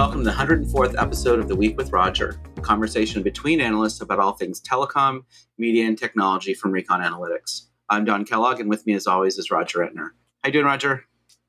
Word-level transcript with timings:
welcome 0.00 0.24
to 0.24 0.30
the 0.30 0.34
104th 0.34 0.94
episode 0.96 1.38
of 1.38 1.46
The 1.46 1.54
Week 1.54 1.76
with 1.76 1.92
Roger, 1.92 2.40
a 2.56 2.62
conversation 2.62 3.22
between 3.22 3.60
analysts 3.60 4.00
about 4.00 4.18
all 4.18 4.32
things 4.32 4.58
telecom, 4.58 5.24
media, 5.58 5.86
and 5.86 5.98
technology 5.98 6.54
from 6.54 6.70
Recon 6.70 7.02
Analytics. 7.02 7.66
I'm 7.90 8.06
Don 8.06 8.24
Kellogg, 8.24 8.60
and 8.60 8.70
with 8.70 8.86
me, 8.86 8.94
as 8.94 9.06
always, 9.06 9.36
is 9.36 9.50
Roger 9.50 9.80
Entner. 9.80 10.08
How 10.42 10.46
you 10.46 10.52
doing, 10.52 10.64
Roger? 10.64 11.04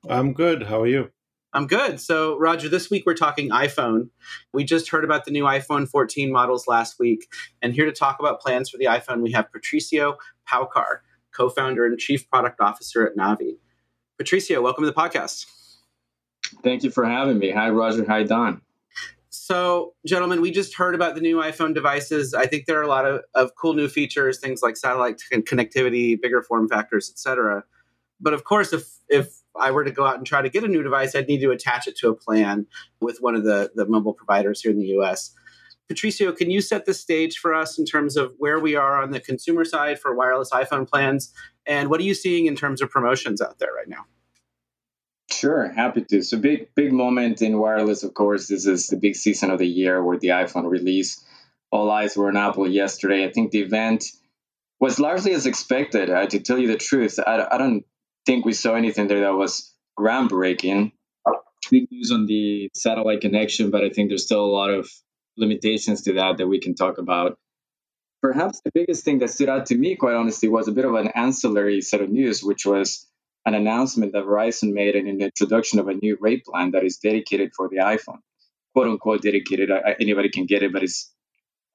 I'm 0.06 0.34
good. 0.34 0.64
How 0.64 0.82
are 0.82 0.86
you? 0.86 1.10
I'm 1.54 1.66
good. 1.66 1.98
So, 1.98 2.38
Roger, 2.38 2.68
this 2.68 2.90
week 2.90 3.04
we're 3.06 3.14
talking 3.14 3.48
iPhone. 3.48 4.10
We 4.52 4.64
just 4.64 4.90
heard 4.90 5.04
about 5.04 5.24
the 5.24 5.30
new 5.30 5.44
iPhone 5.44 5.88
14 5.88 6.30
models 6.30 6.68
last 6.68 6.98
week, 6.98 7.26
and 7.62 7.72
here 7.72 7.86
to 7.86 7.92
talk 7.92 8.18
about 8.20 8.42
plans 8.42 8.68
for 8.68 8.76
the 8.76 8.84
iPhone, 8.84 9.22
we 9.22 9.32
have 9.32 9.50
Patricio 9.50 10.18
Paucar, 10.46 10.98
co-founder 11.34 11.86
and 11.86 11.98
chief 11.98 12.28
product 12.28 12.60
officer 12.60 13.02
at 13.02 13.16
Navi. 13.16 13.56
Patricio, 14.18 14.60
welcome 14.60 14.84
to 14.84 14.90
the 14.90 14.94
podcast. 14.94 15.46
Thank 16.62 16.82
you 16.82 16.90
for 16.90 17.04
having 17.04 17.38
me. 17.38 17.50
Hi, 17.50 17.70
Roger. 17.70 18.04
Hi, 18.06 18.22
Don. 18.22 18.60
So, 19.30 19.94
gentlemen, 20.06 20.40
we 20.40 20.50
just 20.50 20.76
heard 20.76 20.94
about 20.94 21.14
the 21.14 21.20
new 21.20 21.36
iPhone 21.36 21.74
devices. 21.74 22.34
I 22.34 22.46
think 22.46 22.66
there 22.66 22.78
are 22.78 22.82
a 22.82 22.88
lot 22.88 23.06
of, 23.06 23.22
of 23.34 23.54
cool 23.54 23.74
new 23.74 23.88
features, 23.88 24.38
things 24.38 24.62
like 24.62 24.76
satellite 24.76 25.20
connectivity, 25.32 26.20
bigger 26.20 26.42
form 26.42 26.68
factors, 26.68 27.10
etc. 27.10 27.64
But 28.20 28.34
of 28.34 28.44
course, 28.44 28.72
if 28.72 28.88
if 29.08 29.42
I 29.58 29.70
were 29.70 29.84
to 29.84 29.90
go 29.90 30.06
out 30.06 30.16
and 30.16 30.26
try 30.26 30.42
to 30.42 30.48
get 30.48 30.64
a 30.64 30.68
new 30.68 30.82
device, 30.82 31.14
I'd 31.14 31.28
need 31.28 31.40
to 31.40 31.50
attach 31.50 31.86
it 31.86 31.96
to 31.98 32.08
a 32.08 32.14
plan 32.14 32.66
with 33.00 33.18
one 33.20 33.34
of 33.34 33.44
the, 33.44 33.70
the 33.74 33.86
mobile 33.86 34.14
providers 34.14 34.62
here 34.62 34.70
in 34.70 34.78
the 34.78 34.86
US. 34.98 35.34
Patricio, 35.88 36.32
can 36.32 36.50
you 36.50 36.60
set 36.60 36.86
the 36.86 36.94
stage 36.94 37.38
for 37.38 37.54
us 37.54 37.78
in 37.78 37.84
terms 37.84 38.16
of 38.16 38.32
where 38.38 38.58
we 38.58 38.76
are 38.76 39.02
on 39.02 39.10
the 39.10 39.20
consumer 39.20 39.64
side 39.64 39.98
for 39.98 40.14
wireless 40.14 40.50
iPhone 40.50 40.88
plans? 40.88 41.32
And 41.66 41.90
what 41.90 42.00
are 42.00 42.04
you 42.04 42.14
seeing 42.14 42.46
in 42.46 42.56
terms 42.56 42.80
of 42.80 42.90
promotions 42.90 43.42
out 43.42 43.58
there 43.58 43.72
right 43.74 43.88
now? 43.88 44.06
Sure, 45.32 45.68
happy 45.68 46.02
to. 46.02 46.22
So 46.22 46.38
big 46.38 46.74
big 46.74 46.92
moment 46.92 47.42
in 47.42 47.58
wireless, 47.58 48.02
of 48.02 48.12
course. 48.14 48.48
This 48.48 48.66
is 48.66 48.88
the 48.88 48.96
big 48.96 49.16
season 49.16 49.50
of 49.50 49.58
the 49.58 49.66
year 49.66 50.02
where 50.02 50.18
the 50.18 50.28
iPhone 50.28 50.68
release. 50.70 51.24
All 51.70 51.90
eyes 51.90 52.16
were 52.16 52.28
on 52.28 52.36
Apple 52.36 52.68
yesterday. 52.68 53.24
I 53.24 53.32
think 53.32 53.50
the 53.50 53.60
event 53.60 54.04
was 54.78 55.00
largely 55.00 55.32
as 55.32 55.46
expected. 55.46 56.10
Uh, 56.10 56.26
to 56.26 56.38
tell 56.40 56.58
you 56.58 56.68
the 56.68 56.76
truth, 56.76 57.18
I, 57.18 57.46
I 57.50 57.56
don't 57.56 57.84
think 58.26 58.44
we 58.44 58.52
saw 58.52 58.74
anything 58.74 59.06
there 59.06 59.20
that 59.20 59.34
was 59.34 59.72
groundbreaking. 59.98 60.92
Big 61.70 61.90
news 61.90 62.10
on 62.10 62.26
the 62.26 62.68
satellite 62.74 63.22
connection, 63.22 63.70
but 63.70 63.82
I 63.82 63.88
think 63.88 64.10
there's 64.10 64.24
still 64.24 64.44
a 64.44 64.54
lot 64.60 64.68
of 64.70 64.90
limitations 65.38 66.02
to 66.02 66.14
that 66.14 66.36
that 66.38 66.46
we 66.46 66.60
can 66.60 66.74
talk 66.74 66.98
about. 66.98 67.38
Perhaps 68.20 68.60
the 68.64 68.70
biggest 68.74 69.04
thing 69.04 69.18
that 69.20 69.30
stood 69.30 69.48
out 69.48 69.66
to 69.66 69.74
me, 69.76 69.96
quite 69.96 70.14
honestly, 70.14 70.48
was 70.48 70.68
a 70.68 70.72
bit 70.72 70.84
of 70.84 70.94
an 70.94 71.08
ancillary 71.14 71.80
set 71.80 72.02
of 72.02 72.10
news, 72.10 72.42
which 72.42 72.66
was 72.66 73.06
an 73.44 73.54
announcement 73.54 74.12
that 74.12 74.24
Verizon 74.24 74.72
made 74.72 74.94
in 74.94 75.08
an 75.08 75.20
introduction 75.20 75.78
of 75.78 75.88
a 75.88 75.94
new 75.94 76.16
rate 76.20 76.44
plan 76.44 76.72
that 76.72 76.84
is 76.84 76.98
dedicated 76.98 77.52
for 77.56 77.68
the 77.68 77.76
iPhone, 77.76 78.18
quote 78.72 78.88
unquote 78.88 79.22
dedicated. 79.22 79.70
I, 79.70 79.96
anybody 80.00 80.28
can 80.28 80.46
get 80.46 80.62
it, 80.62 80.72
but 80.72 80.82
it's 80.82 81.12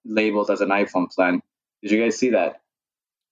labeled 0.05 0.49
as 0.49 0.61
an 0.61 0.69
iPhone 0.69 1.11
plan. 1.11 1.41
Did 1.81 1.91
you 1.91 2.03
guys 2.03 2.17
see 2.17 2.31
that? 2.31 2.61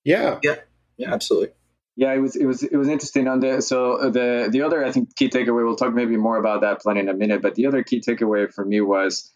Yeah. 0.04 0.40
Yeah. 0.44 0.56
Yeah, 0.98 1.14
absolutely. 1.14 1.50
Yeah, 1.98 2.14
it 2.14 2.20
was 2.20 2.36
it 2.36 2.46
was 2.46 2.62
it 2.62 2.76
was 2.76 2.90
interesting 2.90 3.28
on 3.28 3.40
the 3.40 3.62
so 3.62 3.94
uh, 3.94 4.10
the 4.10 4.50
the 4.52 4.62
other 4.64 4.84
I 4.84 4.92
think 4.92 5.16
key 5.16 5.30
takeaway 5.30 5.66
we'll 5.66 5.78
talk 5.78 5.94
maybe 5.94 6.18
more 6.18 6.38
about 6.38 6.62
that 6.62 6.82
plan 6.82 6.98
in 6.98 7.08
a 7.08 7.14
minute, 7.14 7.42
but 7.42 7.56
the 7.56 7.68
other 7.68 7.84
key 7.84 8.02
takeaway 8.02 8.52
for 8.54 8.66
me 8.66 8.82
was 8.82 9.34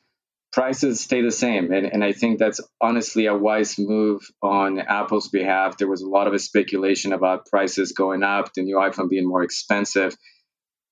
prices 0.51 0.99
stay 0.99 1.21
the 1.21 1.31
same. 1.31 1.71
And, 1.71 1.85
and 1.85 2.03
I 2.03 2.11
think 2.11 2.39
that's 2.39 2.59
honestly 2.81 3.27
a 3.27 3.35
wise 3.35 3.77
move 3.77 4.21
on 4.41 4.79
Apple's 4.79 5.29
behalf. 5.29 5.77
There 5.77 5.87
was 5.87 6.01
a 6.01 6.07
lot 6.07 6.27
of 6.27 6.39
speculation 6.41 7.13
about 7.13 7.45
prices 7.45 7.91
going 7.91 8.23
up, 8.23 8.53
the 8.53 8.63
new 8.63 8.77
iPhone 8.77 9.09
being 9.09 9.27
more 9.27 9.43
expensive. 9.43 10.15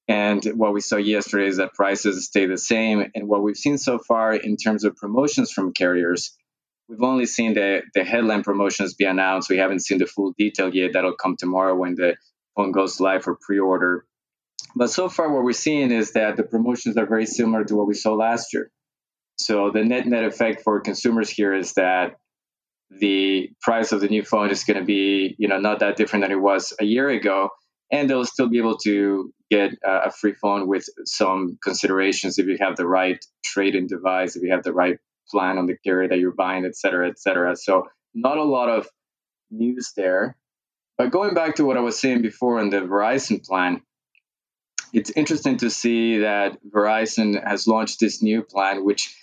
And 0.07 0.43
what 0.55 0.73
we 0.73 0.79
saw 0.81 0.95
yesterday 0.95 1.47
is 1.47 1.57
that 1.57 1.73
prices 1.73 2.25
stay 2.25 2.45
the 2.45 2.57
same. 2.57 3.11
And 3.13 3.27
what 3.27 3.43
we've 3.43 3.57
seen 3.57 3.77
so 3.77 3.99
far 3.99 4.33
in 4.33 4.55
terms 4.55 4.83
of 4.83 4.95
promotions 4.95 5.51
from 5.51 5.73
carriers, 5.73 6.37
we've 6.87 7.01
only 7.01 7.25
seen 7.25 7.55
the, 7.55 7.81
the 7.93 8.03
headline 8.03 8.43
promotions 8.43 8.93
be 8.93 9.05
announced. 9.05 9.49
We 9.49 9.57
haven't 9.57 9.81
seen 9.81 9.97
the 9.97 10.05
full 10.05 10.33
detail 10.37 10.73
yet. 10.73 10.93
That'll 10.93 11.15
come 11.15 11.35
tomorrow 11.37 11.75
when 11.75 11.95
the 11.95 12.15
phone 12.55 12.71
goes 12.71 13.01
live 13.01 13.23
for 13.23 13.37
pre 13.41 13.59
order. 13.59 14.05
But 14.75 14.91
so 14.91 15.09
far, 15.09 15.31
what 15.31 15.43
we're 15.43 15.53
seeing 15.53 15.91
is 15.91 16.13
that 16.13 16.37
the 16.37 16.43
promotions 16.43 16.97
are 16.97 17.05
very 17.05 17.25
similar 17.25 17.63
to 17.65 17.75
what 17.75 17.87
we 17.87 17.93
saw 17.93 18.13
last 18.13 18.53
year. 18.53 18.71
So 19.37 19.71
the 19.71 19.83
net 19.83 20.07
net 20.07 20.23
effect 20.23 20.63
for 20.63 20.79
consumers 20.81 21.29
here 21.29 21.53
is 21.53 21.73
that 21.73 22.15
the 22.89 23.49
price 23.61 23.91
of 23.91 24.01
the 24.01 24.07
new 24.07 24.23
phone 24.23 24.49
is 24.49 24.63
going 24.63 24.79
to 24.79 24.85
be, 24.85 25.35
you 25.37 25.47
know, 25.47 25.59
not 25.59 25.79
that 25.79 25.97
different 25.97 26.23
than 26.23 26.31
it 26.31 26.41
was 26.41 26.73
a 26.79 26.85
year 26.85 27.09
ago, 27.09 27.49
and 27.91 28.09
they'll 28.09 28.25
still 28.25 28.49
be 28.49 28.57
able 28.57 28.77
to 28.77 29.31
get 29.51 29.71
a 29.83 30.11
free 30.11 30.33
phone 30.33 30.67
with 30.67 30.85
some 31.05 31.57
considerations 31.63 32.37
if 32.37 32.47
you 32.47 32.57
have 32.59 32.75
the 32.75 32.87
right 32.87 33.23
trade-in 33.43 33.87
device, 33.87 34.35
if 34.35 34.43
you 34.43 34.51
have 34.51 34.63
the 34.63 34.73
right 34.73 34.97
plan 35.29 35.57
on 35.57 35.67
the 35.67 35.77
carrier 35.85 36.07
that 36.09 36.19
you're 36.19 36.33
buying, 36.33 36.65
et 36.65 36.75
cetera, 36.75 37.07
et 37.07 37.19
cetera. 37.19 37.55
So 37.55 37.87
not 38.13 38.37
a 38.37 38.43
lot 38.43 38.69
of 38.69 38.87
news 39.51 39.93
there. 39.95 40.37
But 40.97 41.11
going 41.11 41.33
back 41.33 41.55
to 41.55 41.65
what 41.65 41.77
I 41.77 41.81
was 41.81 41.99
saying 41.99 42.21
before 42.21 42.59
on 42.59 42.69
the 42.69 42.81
Verizon 42.81 43.45
plan, 43.45 43.81
it's 44.93 45.11
interesting 45.11 45.57
to 45.57 45.69
see 45.69 46.19
that 46.19 46.57
Verizon 46.67 47.45
has 47.45 47.67
launched 47.67 47.99
this 47.99 48.23
new 48.23 48.41
plan, 48.41 48.83
which 48.83 49.15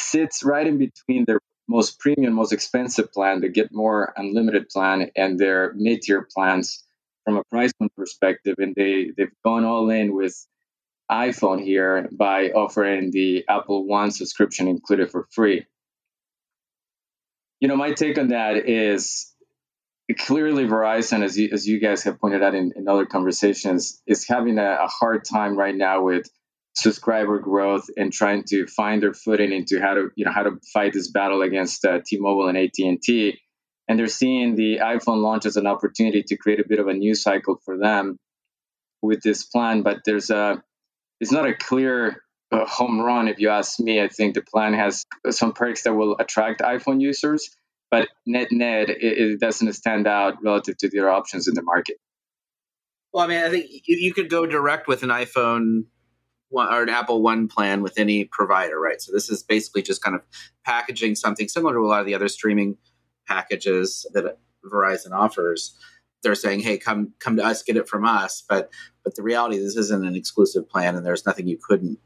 sits 0.00 0.42
right 0.42 0.66
in 0.66 0.78
between 0.78 1.24
their 1.24 1.40
most 1.68 2.00
premium, 2.00 2.32
most 2.34 2.52
expensive 2.52 3.12
plan, 3.12 3.40
the 3.40 3.48
Get 3.48 3.72
More 3.72 4.12
Unlimited 4.16 4.68
plan, 4.68 5.10
and 5.14 5.38
their 5.38 5.72
mid 5.76 6.02
tier 6.02 6.26
plans 6.34 6.82
from 7.24 7.36
a 7.36 7.44
price 7.44 7.72
point 7.72 7.94
perspective. 7.94 8.56
And 8.58 8.74
they, 8.74 9.12
they've 9.16 9.32
gone 9.44 9.64
all 9.64 9.88
in 9.90 10.14
with 10.14 10.34
iPhone 11.10 11.62
here 11.62 12.08
by 12.10 12.50
offering 12.50 13.10
the 13.10 13.44
Apple 13.48 13.86
One 13.86 14.10
subscription 14.10 14.68
included 14.68 15.10
for 15.10 15.28
free. 15.30 15.66
You 17.60 17.68
know, 17.68 17.76
my 17.76 17.92
take 17.92 18.18
on 18.18 18.28
that 18.28 18.68
is 18.68 19.32
clearly 20.18 20.66
Verizon, 20.66 21.22
as 21.22 21.38
you, 21.38 21.50
as 21.52 21.66
you 21.68 21.78
guys 21.78 22.04
have 22.04 22.20
pointed 22.20 22.42
out 22.42 22.54
in, 22.54 22.72
in 22.74 22.88
other 22.88 23.06
conversations, 23.06 24.00
is 24.06 24.26
having 24.26 24.58
a, 24.58 24.78
a 24.82 24.88
hard 24.88 25.24
time 25.24 25.56
right 25.56 25.74
now 25.74 26.02
with 26.02 26.28
subscriber 26.74 27.38
growth 27.38 27.88
and 27.96 28.12
trying 28.12 28.44
to 28.44 28.66
find 28.66 29.02
their 29.02 29.12
footing 29.12 29.52
into 29.52 29.80
how 29.80 29.94
to 29.94 30.10
you 30.14 30.24
know 30.24 30.32
how 30.32 30.42
to 30.42 30.58
fight 30.72 30.92
this 30.92 31.10
battle 31.10 31.42
against 31.42 31.84
uh, 31.84 32.00
T-Mobile 32.04 32.48
and 32.48 32.58
AT&T. 32.58 33.38
And 33.88 33.98
they're 33.98 34.06
seeing 34.06 34.54
the 34.54 34.78
iPhone 34.78 35.20
launch 35.20 35.46
as 35.46 35.56
an 35.56 35.66
opportunity 35.66 36.22
to 36.22 36.36
create 36.36 36.60
a 36.60 36.68
bit 36.68 36.78
of 36.78 36.86
a 36.86 36.94
new 36.94 37.14
cycle 37.14 37.60
for 37.64 37.76
them 37.76 38.18
with 39.02 39.20
this 39.22 39.44
plan. 39.44 39.82
But 39.82 39.98
there's 40.04 40.30
a 40.30 40.62
it's 41.20 41.32
not 41.32 41.46
a 41.46 41.54
clear 41.54 42.22
uh, 42.52 42.66
home 42.66 43.00
run 43.00 43.28
if 43.28 43.40
you 43.40 43.48
ask 43.48 43.80
me. 43.80 44.00
I 44.00 44.08
think 44.08 44.34
the 44.34 44.42
plan 44.42 44.74
has 44.74 45.04
some 45.30 45.52
perks 45.52 45.82
that 45.82 45.94
will 45.94 46.16
attract 46.18 46.60
iPhone 46.60 47.00
users 47.00 47.50
but 47.90 48.08
net 48.24 48.48
net 48.52 48.88
it, 48.88 49.02
it 49.02 49.40
doesn't 49.40 49.72
stand 49.72 50.06
out 50.06 50.42
relative 50.42 50.76
to 50.78 50.88
the 50.88 51.00
other 51.00 51.10
options 51.10 51.48
in 51.48 51.54
the 51.54 51.62
market. 51.62 51.96
Well, 53.12 53.24
I 53.24 53.26
mean, 53.26 53.42
I 53.42 53.50
think 53.50 53.66
you, 53.70 53.96
you 53.98 54.14
could 54.14 54.30
go 54.30 54.46
direct 54.46 54.86
with 54.86 55.02
an 55.02 55.08
iPhone 55.08 55.86
one, 56.50 56.72
or 56.72 56.82
an 56.82 56.88
Apple 56.88 57.22
One 57.22 57.48
plan 57.48 57.82
with 57.82 57.98
any 57.98 58.24
provider, 58.24 58.78
right? 58.78 59.00
So 59.00 59.12
this 59.12 59.30
is 59.30 59.42
basically 59.42 59.82
just 59.82 60.02
kind 60.02 60.14
of 60.14 60.22
packaging 60.64 61.14
something 61.14 61.48
similar 61.48 61.74
to 61.74 61.80
a 61.80 61.88
lot 61.88 62.00
of 62.00 62.06
the 62.06 62.14
other 62.14 62.28
streaming 62.28 62.76
packages 63.26 64.06
that 64.12 64.38
Verizon 64.64 65.12
offers. 65.12 65.76
They're 66.22 66.34
saying, 66.34 66.60
"Hey, 66.60 66.76
come 66.76 67.14
come 67.18 67.36
to 67.36 67.44
us, 67.44 67.62
get 67.62 67.76
it 67.76 67.88
from 67.88 68.04
us." 68.04 68.44
But 68.48 68.70
but 69.04 69.14
the 69.16 69.22
reality, 69.22 69.58
this 69.58 69.76
isn't 69.76 70.06
an 70.06 70.16
exclusive 70.16 70.68
plan, 70.68 70.96
and 70.96 71.06
there's 71.06 71.26
nothing 71.26 71.48
you 71.48 71.58
couldn't 71.58 71.98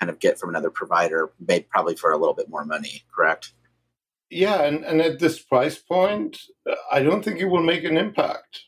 kind 0.00 0.10
of 0.10 0.18
get 0.18 0.38
from 0.38 0.48
another 0.48 0.70
provider, 0.70 1.30
made 1.46 1.68
probably 1.68 1.94
for 1.94 2.10
a 2.10 2.16
little 2.16 2.34
bit 2.34 2.48
more 2.48 2.64
money. 2.64 3.04
Correct? 3.14 3.52
Yeah, 4.30 4.62
and, 4.62 4.84
and 4.84 5.00
at 5.00 5.18
this 5.18 5.40
price 5.40 5.76
point, 5.76 6.40
I 6.90 7.02
don't 7.02 7.24
think 7.24 7.40
it 7.40 7.46
will 7.46 7.62
make 7.62 7.84
an 7.84 7.96
impact. 7.96 8.62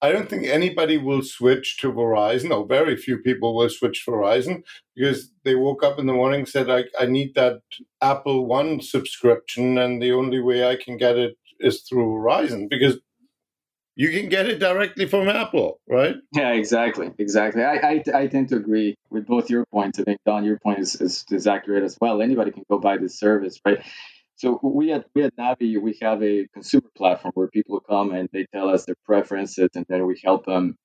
I 0.00 0.12
don't 0.12 0.28
think 0.28 0.46
anybody 0.46 0.96
will 0.96 1.22
switch 1.22 1.78
to 1.78 1.92
Verizon, 1.92 2.50
or 2.56 2.66
very 2.66 2.96
few 2.96 3.18
people 3.18 3.56
will 3.56 3.68
switch 3.68 4.04
Verizon 4.06 4.62
because 4.94 5.30
they 5.44 5.56
woke 5.56 5.82
up 5.82 5.98
in 5.98 6.06
the 6.06 6.12
morning 6.12 6.40
and 6.40 6.48
said, 6.48 6.70
I, 6.70 6.84
I 6.98 7.06
need 7.06 7.34
that 7.34 7.60
Apple 8.00 8.46
One 8.46 8.80
subscription, 8.80 9.76
and 9.76 10.00
the 10.00 10.12
only 10.12 10.40
way 10.40 10.68
I 10.68 10.76
can 10.76 10.96
get 10.96 11.16
it 11.16 11.36
is 11.60 11.82
through 11.82 12.06
Verizon 12.06 12.68
because 12.68 12.98
you 13.96 14.12
can 14.12 14.28
get 14.28 14.48
it 14.48 14.60
directly 14.60 15.06
from 15.06 15.28
Apple, 15.28 15.80
right? 15.88 16.14
Yeah, 16.32 16.52
exactly, 16.52 17.10
exactly. 17.18 17.64
I, 17.64 17.74
I, 17.74 18.04
I 18.14 18.26
tend 18.28 18.50
to 18.50 18.56
agree 18.56 18.94
with 19.10 19.26
both 19.26 19.50
your 19.50 19.64
points. 19.72 19.98
I 19.98 20.04
think 20.04 20.20
Don, 20.24 20.44
your 20.44 20.60
point 20.60 20.78
is, 20.78 20.94
is, 21.00 21.24
is 21.32 21.48
accurate 21.48 21.82
as 21.82 21.98
well. 22.00 22.22
Anybody 22.22 22.52
can 22.52 22.62
go 22.70 22.78
buy 22.78 22.98
this 22.98 23.18
service, 23.18 23.60
right? 23.64 23.82
So 24.38 24.60
we 24.62 24.92
at 24.92 25.06
we 25.16 25.24
at 25.24 25.36
Navi 25.36 25.82
we 25.82 25.98
have 26.00 26.22
a 26.22 26.46
consumer 26.54 26.88
platform 26.96 27.32
where 27.34 27.48
people 27.48 27.80
come 27.80 28.12
and 28.12 28.28
they 28.32 28.46
tell 28.54 28.68
us 28.68 28.84
their 28.84 28.94
preferences, 29.04 29.70
and 29.74 29.84
then 29.88 30.06
we 30.06 30.20
help 30.24 30.46
them 30.46 30.76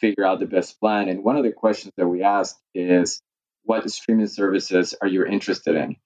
figure 0.00 0.24
out 0.24 0.38
the 0.38 0.46
best 0.46 0.78
plan. 0.78 1.08
And 1.08 1.24
one 1.24 1.36
of 1.36 1.42
the 1.42 1.50
questions 1.50 1.92
that 1.96 2.06
we 2.06 2.22
ask 2.22 2.56
is, 2.72 3.20
what 3.64 3.90
streaming 3.90 4.28
services 4.28 4.94
are 5.00 5.08
you 5.08 5.24
interested 5.26 5.74
in, 5.74 5.96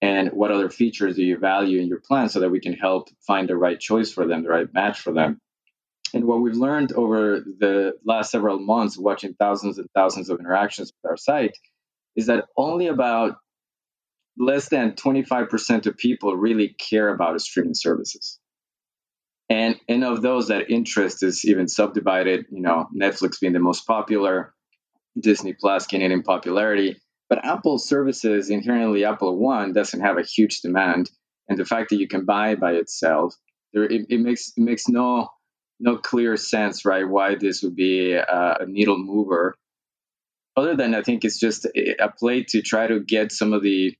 and 0.00 0.30
what 0.30 0.52
other 0.52 0.70
features 0.70 1.16
do 1.16 1.24
you 1.24 1.38
value 1.38 1.80
in 1.80 1.88
your 1.88 2.00
plan, 2.00 2.28
so 2.28 2.38
that 2.38 2.50
we 2.50 2.60
can 2.60 2.74
help 2.74 3.08
find 3.26 3.48
the 3.48 3.56
right 3.56 3.80
choice 3.80 4.12
for 4.12 4.24
them, 4.28 4.44
the 4.44 4.48
right 4.48 4.72
match 4.72 5.00
for 5.00 5.12
them. 5.12 5.40
And 6.14 6.24
what 6.24 6.40
we've 6.40 6.54
learned 6.54 6.92
over 6.92 7.40
the 7.40 7.94
last 8.04 8.30
several 8.30 8.60
months, 8.60 8.96
watching 8.96 9.34
thousands 9.34 9.78
and 9.78 9.88
thousands 9.92 10.30
of 10.30 10.38
interactions 10.38 10.92
with 11.02 11.10
our 11.10 11.16
site, 11.16 11.58
is 12.14 12.26
that 12.26 12.44
only 12.56 12.86
about 12.86 13.38
less 14.38 14.68
than 14.68 14.92
25% 14.92 15.86
of 15.86 15.96
people 15.96 16.36
really 16.36 16.68
care 16.68 17.08
about 17.08 17.40
streaming 17.40 17.74
services. 17.74 18.38
And, 19.50 19.76
and 19.88 20.04
of 20.04 20.22
those, 20.22 20.48
that 20.48 20.70
interest 20.70 21.22
is 21.22 21.44
even 21.44 21.68
subdivided, 21.68 22.46
you 22.50 22.60
know, 22.60 22.86
Netflix 22.94 23.40
being 23.40 23.54
the 23.54 23.58
most 23.58 23.86
popular, 23.86 24.54
Disney 25.18 25.54
Plus 25.54 25.86
gaining 25.86 26.12
in 26.12 26.22
popularity. 26.22 27.00
But 27.28 27.44
Apple 27.44 27.78
services, 27.78 28.50
inherently 28.50 29.04
Apple 29.04 29.36
One, 29.36 29.72
doesn't 29.72 30.00
have 30.00 30.18
a 30.18 30.22
huge 30.22 30.60
demand. 30.60 31.10
And 31.48 31.58
the 31.58 31.64
fact 31.64 31.90
that 31.90 31.96
you 31.98 32.08
can 32.08 32.24
buy 32.24 32.54
by 32.54 32.72
itself, 32.72 33.34
there, 33.72 33.84
it, 33.84 34.06
it 34.08 34.20
makes 34.20 34.52
it 34.56 34.60
makes 34.60 34.88
no 34.88 35.28
no 35.80 35.96
clear 35.96 36.36
sense, 36.36 36.84
right? 36.84 37.08
Why 37.08 37.34
this 37.34 37.62
would 37.62 37.76
be 37.76 38.12
a, 38.12 38.56
a 38.60 38.66
needle 38.66 38.98
mover. 38.98 39.56
Other 40.56 40.76
than 40.76 40.94
I 40.94 41.02
think 41.02 41.24
it's 41.24 41.38
just 41.38 41.66
a 41.66 42.08
play 42.18 42.44
to 42.48 42.62
try 42.62 42.86
to 42.86 43.00
get 43.00 43.32
some 43.32 43.52
of 43.52 43.62
the 43.62 43.96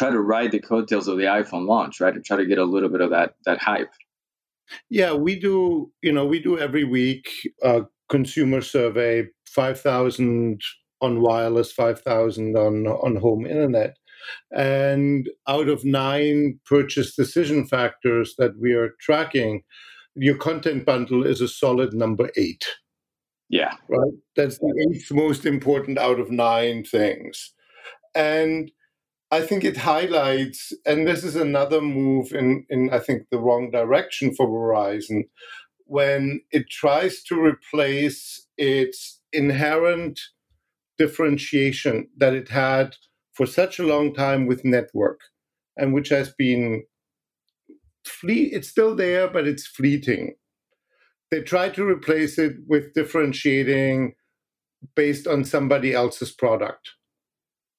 try 0.00 0.08
to 0.08 0.20
ride 0.20 0.50
the 0.50 0.58
coattails 0.58 1.08
of 1.08 1.18
the 1.18 1.24
iPhone 1.24 1.66
launch, 1.66 2.00
right? 2.00 2.14
To 2.14 2.22
try 2.22 2.38
to 2.38 2.46
get 2.46 2.56
a 2.56 2.64
little 2.64 2.88
bit 2.88 3.02
of 3.02 3.10
that 3.10 3.34
that 3.44 3.58
hype. 3.58 3.92
Yeah, 4.88 5.12
we 5.12 5.38
do. 5.38 5.92
You 6.00 6.12
know, 6.12 6.24
we 6.24 6.40
do 6.40 6.58
every 6.58 6.84
week 6.84 7.28
a 7.62 7.82
consumer 8.08 8.62
survey, 8.62 9.26
five 9.46 9.78
thousand 9.78 10.62
on 11.02 11.20
wireless, 11.20 11.70
five 11.70 12.00
thousand 12.00 12.56
on 12.56 12.86
on 12.86 13.16
home 13.16 13.44
internet, 13.44 13.98
and 14.56 15.28
out 15.46 15.68
of 15.68 15.84
nine 15.84 16.58
purchase 16.64 17.14
decision 17.14 17.66
factors 17.66 18.34
that 18.38 18.58
we 18.58 18.72
are 18.72 18.94
tracking, 19.00 19.62
your 20.14 20.36
content 20.36 20.86
bundle 20.86 21.26
is 21.26 21.42
a 21.42 21.48
solid 21.48 21.92
number 21.92 22.30
eight. 22.38 22.64
Yeah, 23.50 23.74
right. 23.88 24.14
That's 24.34 24.58
the 24.58 24.88
eighth 24.88 25.12
most 25.12 25.44
important 25.44 25.98
out 25.98 26.20
of 26.20 26.30
nine 26.30 26.84
things, 26.84 27.52
and 28.14 28.70
I 29.32 29.42
think 29.42 29.64
it 29.64 29.76
highlights, 29.76 30.72
and 30.84 31.06
this 31.06 31.22
is 31.22 31.36
another 31.36 31.80
move 31.80 32.32
in, 32.32 32.66
in 32.68 32.90
I 32.90 32.98
think 32.98 33.26
the 33.30 33.38
wrong 33.38 33.70
direction 33.70 34.34
for 34.34 34.48
Verizon, 34.48 35.28
when 35.84 36.40
it 36.50 36.68
tries 36.68 37.22
to 37.24 37.40
replace 37.40 38.46
its 38.58 39.20
inherent 39.32 40.20
differentiation 40.98 42.08
that 42.16 42.34
it 42.34 42.48
had 42.48 42.96
for 43.32 43.46
such 43.46 43.78
a 43.78 43.86
long 43.86 44.12
time 44.12 44.46
with 44.46 44.64
network, 44.64 45.20
and 45.76 45.94
which 45.94 46.08
has 46.08 46.30
been 46.36 46.82
fleet. 48.04 48.52
It's 48.52 48.68
still 48.68 48.96
there, 48.96 49.28
but 49.28 49.46
it's 49.46 49.66
fleeting. 49.66 50.34
They 51.30 51.42
try 51.42 51.68
to 51.70 51.88
replace 51.88 52.38
it 52.38 52.56
with 52.66 52.94
differentiating 52.94 54.14
based 54.96 55.28
on 55.28 55.44
somebody 55.44 55.94
else's 55.94 56.32
product 56.32 56.90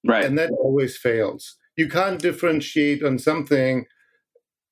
Right. 0.04 0.24
And 0.24 0.36
that 0.38 0.50
always 0.50 0.96
fails. 0.96 1.56
You 1.76 1.88
can't 1.88 2.20
differentiate 2.20 3.02
on 3.02 3.18
something 3.18 3.86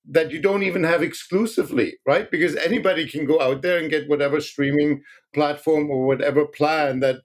that 0.08 0.30
you 0.30 0.40
don't 0.40 0.62
even 0.62 0.82
have 0.82 1.02
exclusively, 1.02 1.94
right? 2.06 2.30
Because 2.30 2.56
anybody 2.56 3.08
can 3.08 3.26
go 3.26 3.40
out 3.40 3.62
there 3.62 3.78
and 3.78 3.90
get 3.90 4.08
whatever 4.08 4.40
streaming 4.40 5.02
platform 5.32 5.90
or 5.90 6.06
whatever 6.06 6.46
plan 6.46 7.00
that 7.00 7.20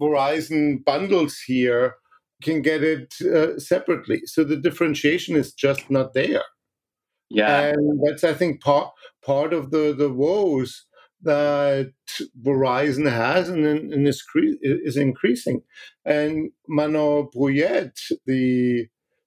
Verizon 0.00 0.84
bundles 0.84 1.38
here 1.46 1.94
can 2.42 2.60
get 2.60 2.82
it 2.82 3.14
uh, 3.22 3.58
separately. 3.58 4.20
So 4.26 4.44
the 4.44 4.56
differentiation 4.56 5.36
is 5.36 5.52
just 5.52 5.90
not 5.90 6.12
there. 6.12 6.42
Yeah. 7.30 7.68
And 7.68 8.00
that's, 8.04 8.24
I 8.24 8.34
think, 8.34 8.60
part, 8.60 8.90
part 9.24 9.54
of 9.54 9.70
the, 9.70 9.94
the 9.96 10.12
woes 10.12 10.84
that 11.22 11.92
Verizon 12.42 13.10
has 13.10 13.48
and, 13.48 13.64
and 13.64 14.08
is, 14.08 14.24
is 14.62 14.96
increasing. 14.96 15.62
And 16.04 16.50
Manon 16.68 17.28
Brouillette, 17.34 17.98
the, 18.26 18.86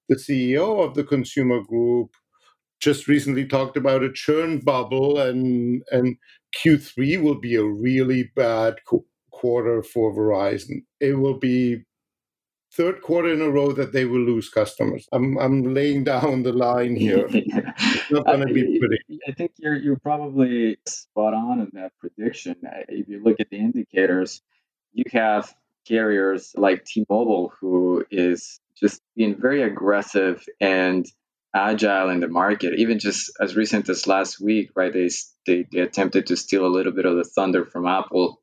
the 0.09 0.15
CEO 0.15 0.83
of 0.85 0.95
the 0.95 1.03
consumer 1.03 1.61
group, 1.61 2.11
just 2.79 3.07
recently 3.07 3.45
talked 3.45 3.77
about 3.77 4.03
a 4.03 4.11
churn 4.11 4.59
bubble, 4.59 5.17
and, 5.17 5.81
and 5.91 6.17
Q3 6.63 7.21
will 7.21 7.39
be 7.39 7.55
a 7.55 7.63
really 7.63 8.31
bad 8.35 8.75
qu- 8.87 9.05
quarter 9.31 9.81
for 9.81 10.13
Verizon. 10.13 10.83
It 10.99 11.19
will 11.19 11.39
be 11.39 11.83
third 12.75 13.01
quarter 13.01 13.31
in 13.31 13.41
a 13.41 13.49
row 13.49 13.71
that 13.71 13.93
they 13.93 14.05
will 14.05 14.21
lose 14.21 14.49
customers. 14.49 15.07
I'm 15.11 15.37
I'm 15.37 15.73
laying 15.73 16.03
down 16.03 16.43
the 16.43 16.53
line 16.53 16.95
here. 16.95 17.27
it's 17.31 18.11
not 18.11 18.25
going 18.25 18.47
to 18.47 18.53
be 18.53 18.79
pretty. 18.79 19.21
I 19.27 19.31
think 19.31 19.51
you're 19.57 19.75
you're 19.75 19.99
probably 19.99 20.77
spot 20.85 21.33
on 21.33 21.61
in 21.61 21.69
that 21.73 21.93
prediction. 21.99 22.55
If 22.89 23.07
you 23.07 23.23
look 23.23 23.39
at 23.39 23.49
the 23.49 23.57
indicators, 23.57 24.41
you 24.93 25.05
have 25.11 25.53
carriers 25.87 26.53
like 26.57 26.83
T-Mobile 26.83 27.53
who 27.59 28.05
is 28.09 28.59
just 28.79 29.01
being 29.15 29.39
very 29.39 29.61
aggressive 29.61 30.43
and 30.59 31.05
agile 31.55 32.09
in 32.09 32.19
the 32.19 32.27
market. 32.27 32.73
Even 32.77 32.99
just 32.99 33.31
as 33.39 33.55
recent 33.55 33.87
as 33.87 34.07
last 34.07 34.41
week, 34.41 34.71
right? 34.75 34.91
They 34.91 35.09
they, 35.47 35.65
they 35.71 35.79
attempted 35.79 36.27
to 36.27 36.37
steal 36.37 36.65
a 36.65 36.75
little 36.75 36.91
bit 36.91 37.05
of 37.05 37.15
the 37.15 37.23
thunder 37.23 37.65
from 37.65 37.87
Apple 37.87 38.41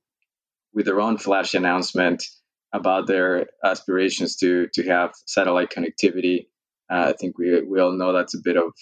with 0.72 0.86
their 0.86 1.00
own 1.00 1.18
flash 1.18 1.52
announcement 1.52 2.24
about 2.72 3.06
their 3.06 3.46
aspirations 3.64 4.36
to 4.36 4.68
to 4.74 4.82
have 4.84 5.12
satellite 5.26 5.70
connectivity. 5.70 6.46
Uh, 6.90 7.06
I 7.08 7.12
think 7.12 7.38
we 7.38 7.62
we 7.62 7.80
all 7.80 7.92
know 7.92 8.12
that's 8.12 8.34
a 8.34 8.42
bit 8.42 8.56
of 8.56 8.72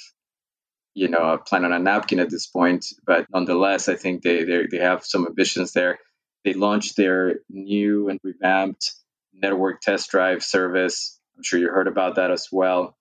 you 0.95 1.09
know 1.09 1.35
a 1.35 1.39
plan 1.39 1.65
on 1.65 1.73
a 1.73 1.79
napkin 1.79 2.21
at 2.21 2.31
this 2.31 2.47
point, 2.47 2.87
but 3.07 3.27
nonetheless, 3.33 3.89
I 3.89 3.97
think 3.97 4.23
they 4.23 4.45
they 4.45 4.67
they 4.71 4.79
have 4.79 5.05
some 5.05 5.27
ambitions 5.27 5.73
there. 5.73 5.99
They 6.45 6.55
launched 6.55 6.97
their 6.97 7.41
new 7.51 8.09
and 8.09 8.19
revamped 8.23 8.95
network 9.33 9.81
test 9.81 10.11
drive 10.11 10.43
service. 10.43 11.19
I'm 11.37 11.43
sure 11.43 11.61
you 11.61 11.69
heard 11.69 11.89
about 11.89 12.17
that 12.17 12.31
as 12.31 12.49
well, 12.51 12.97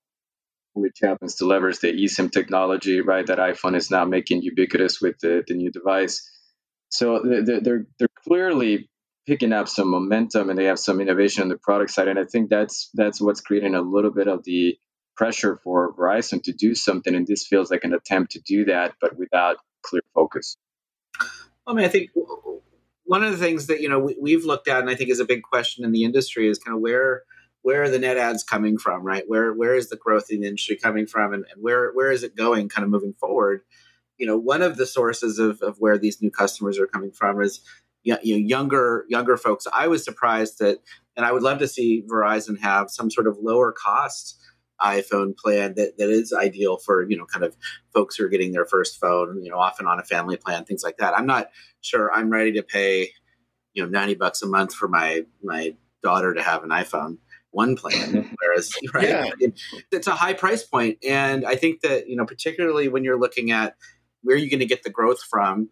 which 0.73 0.97
happens 1.01 1.35
to 1.35 1.45
leverage 1.45 1.79
the 1.79 1.91
eSIM 1.93 2.31
technology, 2.31 3.01
right? 3.01 3.25
That 3.25 3.37
iPhone 3.37 3.75
is 3.75 3.91
now 3.91 4.05
making 4.05 4.41
ubiquitous 4.43 5.01
with 5.01 5.19
the, 5.19 5.43
the 5.47 5.55
new 5.55 5.71
device. 5.71 6.29
So 6.89 7.21
they're, 7.23 7.61
they're, 7.61 7.85
they're 7.97 8.07
clearly 8.25 8.89
picking 9.29 9.53
up 9.53 9.67
some 9.67 9.91
momentum 9.91 10.49
and 10.49 10.57
they 10.57 10.65
have 10.65 10.79
some 10.79 10.99
innovation 10.99 11.43
on 11.43 11.49
the 11.49 11.57
product 11.57 11.91
side. 11.91 12.07
And 12.07 12.17
I 12.17 12.25
think 12.25 12.49
that's 12.49 12.89
that's 12.95 13.21
what's 13.21 13.41
creating 13.41 13.75
a 13.75 13.81
little 13.81 14.09
bit 14.09 14.27
of 14.27 14.43
the 14.43 14.75
pressure 15.15 15.59
for 15.63 15.93
Verizon 15.93 16.41
to 16.45 16.51
do 16.51 16.73
something. 16.73 17.13
And 17.13 17.27
this 17.27 17.45
feels 17.45 17.69
like 17.69 17.83
an 17.83 17.93
attempt 17.93 18.31
to 18.31 18.39
do 18.39 18.65
that, 18.65 18.95
but 18.99 19.15
without 19.15 19.57
clear 19.83 20.01
focus. 20.15 20.57
I 21.67 21.73
mean, 21.73 21.85
I 21.85 21.89
think 21.89 22.09
one 23.03 23.23
of 23.23 23.29
the 23.31 23.37
things 23.37 23.67
that 23.67 23.81
you 23.81 23.87
know 23.89 23.99
we, 24.19 24.31
have 24.31 24.45
looked 24.45 24.67
at, 24.67 24.79
and 24.79 24.89
I 24.89 24.95
think 24.95 25.11
is 25.11 25.19
a 25.19 25.25
big 25.25 25.43
question 25.43 25.85
in 25.85 25.91
the 25.91 26.05
industry, 26.05 26.49
is 26.49 26.57
kind 26.57 26.75
of 26.75 26.81
where 26.81 27.21
where 27.61 27.83
are 27.83 27.89
the 27.89 27.99
net 27.99 28.17
adds 28.17 28.43
coming 28.43 28.79
from, 28.79 29.03
right? 29.03 29.25
Where 29.27 29.53
where 29.53 29.75
is 29.75 29.89
the 29.89 29.95
growth 29.95 30.31
in 30.31 30.41
the 30.41 30.47
industry 30.47 30.75
coming 30.75 31.05
from, 31.05 31.33
and, 31.33 31.45
and 31.53 31.61
where 31.61 31.91
where 31.91 32.11
is 32.11 32.23
it 32.23 32.35
going, 32.35 32.67
kind 32.67 32.83
of 32.83 32.89
moving 32.89 33.13
forward? 33.13 33.61
You 34.17 34.25
know, 34.25 34.37
one 34.37 34.63
of 34.63 34.75
the 34.75 34.87
sources 34.87 35.37
of, 35.37 35.61
of 35.61 35.77
where 35.77 35.99
these 35.99 36.19
new 36.19 36.31
customers 36.31 36.79
are 36.79 36.87
coming 36.87 37.11
from 37.11 37.39
is 37.41 37.61
you 38.03 38.13
know, 38.13 38.19
younger 38.23 39.05
younger 39.09 39.37
folks. 39.37 39.67
I 39.73 39.87
was 39.87 40.03
surprised 40.03 40.59
that, 40.59 40.79
and 41.15 41.25
I 41.25 41.31
would 41.31 41.43
love 41.43 41.59
to 41.59 41.67
see 41.67 42.03
Verizon 42.09 42.59
have 42.59 42.89
some 42.89 43.09
sort 43.11 43.27
of 43.27 43.37
lower 43.41 43.71
cost 43.71 44.37
iPhone 44.81 45.35
plan 45.35 45.73
that, 45.75 45.97
that 45.97 46.09
is 46.09 46.31
ideal 46.31 46.77
for 46.77 47.09
you 47.09 47.17
know 47.17 47.25
kind 47.25 47.43
of 47.43 47.55
folks 47.93 48.15
who 48.15 48.25
are 48.25 48.29
getting 48.29 48.53
their 48.53 48.65
first 48.65 48.99
phone, 48.99 49.43
you 49.43 49.51
know, 49.51 49.57
often 49.57 49.87
on 49.87 49.99
a 49.99 50.03
family 50.03 50.37
plan, 50.37 50.65
things 50.65 50.83
like 50.83 50.97
that. 50.97 51.17
I'm 51.17 51.27
not 51.27 51.49
sure 51.81 52.11
I'm 52.11 52.29
ready 52.29 52.53
to 52.53 52.63
pay 52.63 53.09
you 53.73 53.83
know 53.83 53.89
90 53.89 54.15
bucks 54.15 54.41
a 54.41 54.47
month 54.47 54.73
for 54.73 54.87
my 54.87 55.25
my 55.43 55.75
daughter 56.03 56.33
to 56.33 56.43
have 56.43 56.63
an 56.63 56.69
iPhone 56.69 57.17
one 57.51 57.75
plan 57.75 58.35
whereas 58.41 58.71
right 58.93 59.07
yeah. 59.07 59.47
it's 59.91 60.07
a 60.07 60.11
high 60.11 60.33
price 60.33 60.63
point 60.63 60.97
and 61.07 61.45
i 61.45 61.55
think 61.55 61.81
that 61.81 62.07
you 62.07 62.15
know 62.15 62.25
particularly 62.25 62.87
when 62.87 63.03
you're 63.03 63.19
looking 63.19 63.51
at 63.51 63.75
where 64.21 64.35
you're 64.35 64.45
you 64.45 64.51
going 64.51 64.59
to 64.59 64.65
get 64.65 64.83
the 64.83 64.89
growth 64.89 65.21
from 65.21 65.69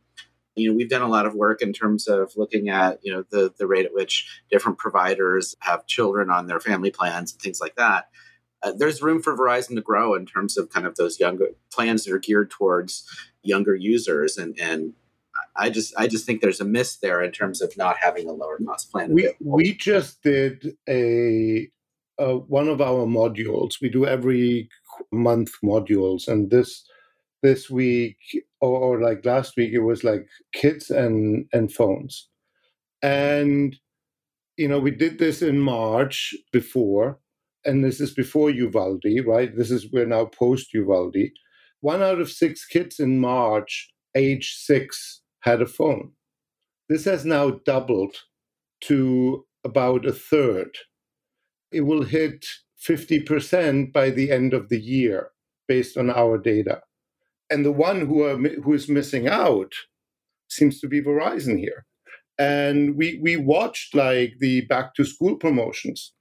you 0.57 0.69
know 0.69 0.75
we've 0.75 0.89
done 0.89 1.01
a 1.01 1.07
lot 1.07 1.25
of 1.25 1.35
work 1.35 1.61
in 1.61 1.73
terms 1.73 2.07
of 2.07 2.33
looking 2.35 2.69
at 2.69 2.99
you 3.03 3.11
know 3.11 3.23
the 3.29 3.53
the 3.57 3.67
rate 3.67 3.85
at 3.85 3.93
which 3.93 4.41
different 4.51 4.77
providers 4.77 5.55
have 5.59 5.85
children 5.85 6.29
on 6.29 6.47
their 6.47 6.59
family 6.59 6.91
plans 6.91 7.31
and 7.31 7.41
things 7.41 7.61
like 7.61 7.75
that 7.75 8.09
uh, 8.63 8.71
there's 8.71 9.01
room 9.01 9.21
for 9.21 9.37
verizon 9.37 9.75
to 9.75 9.81
grow 9.81 10.15
in 10.15 10.25
terms 10.25 10.57
of 10.57 10.69
kind 10.69 10.85
of 10.85 10.95
those 10.95 11.19
younger 11.19 11.49
plans 11.71 12.03
that 12.03 12.13
are 12.13 12.19
geared 12.19 12.49
towards 12.49 13.07
younger 13.43 13.75
users 13.75 14.37
and 14.37 14.57
and 14.59 14.93
I 15.55 15.69
just 15.69 15.93
I 15.97 16.07
just 16.07 16.25
think 16.25 16.41
there's 16.41 16.61
a 16.61 16.65
miss 16.65 16.97
there 16.97 17.21
in 17.21 17.31
terms 17.31 17.61
of 17.61 17.75
not 17.77 17.97
having 17.97 18.27
a 18.29 18.31
lower 18.31 18.59
cost 18.65 18.91
plan. 18.91 19.11
We 19.11 19.33
we 19.39 19.73
just 19.73 20.21
did 20.23 20.75
a, 20.87 21.69
a 22.17 22.37
one 22.37 22.67
of 22.67 22.81
our 22.81 23.05
modules. 23.05 23.81
We 23.81 23.89
do 23.89 24.05
every 24.05 24.69
month 25.11 25.51
modules, 25.63 26.27
and 26.27 26.49
this 26.49 26.87
this 27.43 27.69
week 27.69 28.17
or, 28.61 28.77
or 28.77 29.01
like 29.01 29.25
last 29.25 29.55
week 29.57 29.73
it 29.73 29.81
was 29.81 30.03
like 30.03 30.27
kids 30.53 30.89
and 30.89 31.45
and 31.53 31.71
phones. 31.71 32.29
And 33.01 33.75
you 34.57 34.67
know 34.67 34.79
we 34.79 34.91
did 34.91 35.19
this 35.19 35.41
in 35.41 35.59
march 35.59 36.33
before 36.51 37.19
and 37.65 37.83
this 37.83 37.99
is 37.99 38.13
before 38.13 38.49
uvalde 38.49 39.03
right? 39.25 39.55
This 39.55 39.71
is 39.71 39.91
we're 39.91 40.05
now 40.05 40.25
post 40.25 40.73
uvalde. 40.73 41.31
One 41.81 42.01
out 42.01 42.19
of 42.19 42.31
six 42.31 42.65
kids 42.65 42.99
in 42.99 43.19
march 43.19 43.89
age 44.15 44.55
six 44.55 45.21
had 45.41 45.61
a 45.61 45.65
phone. 45.65 46.11
This 46.89 47.05
has 47.05 47.25
now 47.25 47.51
doubled 47.65 48.15
to 48.81 49.45
about 49.63 50.05
a 50.05 50.13
third. 50.13 50.77
It 51.71 51.81
will 51.81 52.03
hit 52.03 52.45
50% 52.81 53.91
by 53.91 54.09
the 54.09 54.31
end 54.31 54.53
of 54.53 54.69
the 54.69 54.79
year 54.79 55.31
based 55.67 55.97
on 55.97 56.09
our 56.09 56.37
data. 56.37 56.81
And 57.49 57.65
the 57.65 57.71
one 57.71 58.01
who, 58.07 58.23
are, 58.23 58.37
who 58.37 58.73
is 58.73 58.89
missing 58.89 59.27
out 59.27 59.73
seems 60.49 60.79
to 60.81 60.87
be 60.87 61.01
Verizon 61.01 61.57
here. 61.57 61.85
And 62.37 62.95
we, 62.95 63.19
we 63.21 63.35
watched 63.35 63.95
like 63.95 64.35
the 64.39 64.61
back 64.61 64.93
to 64.95 65.05
school 65.05 65.35
promotions, 65.35 66.13